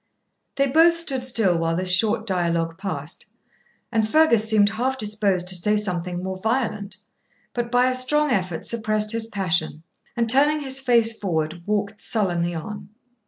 [0.55, 3.27] They both stood still while this short dialogue passed,
[3.91, 6.97] and Fergus seemed half disposed to say something more violent,
[7.53, 9.83] but, by a strong effort, suppressed his passion,
[10.17, 12.89] and, turning his face forward, walked sullenly on.